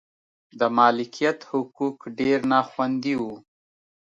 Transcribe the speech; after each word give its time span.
د 0.59 0.61
مالکیت 0.77 1.39
حقوق 1.51 1.97
ډېر 2.19 2.39
نا 2.51 2.59
خوندي 2.71 3.15
و. 3.21 3.23